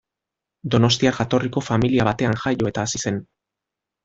[0.75, 3.21] Donostiar jatorriko familia batean jaio eta hazi zen.